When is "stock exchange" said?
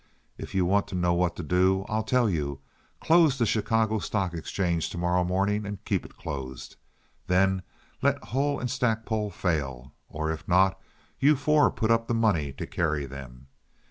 3.99-4.89